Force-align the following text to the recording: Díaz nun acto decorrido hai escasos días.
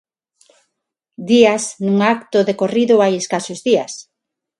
Díaz 1.29 1.63
nun 1.85 1.97
acto 2.15 2.39
decorrido 2.49 2.95
hai 3.03 3.13
escasos 3.21 3.59
días. 3.67 3.93